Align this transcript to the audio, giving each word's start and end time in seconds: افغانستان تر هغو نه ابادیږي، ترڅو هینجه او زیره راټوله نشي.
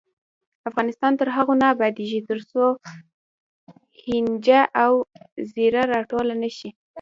افغانستان 0.69 1.11
تر 1.19 1.27
هغو 1.35 1.53
نه 1.61 1.65
ابادیږي، 1.75 2.19
ترڅو 2.29 2.63
هینجه 4.03 4.61
او 4.83 4.93
زیره 5.53 5.81
راټوله 5.93 6.33
نشي. 6.43 6.69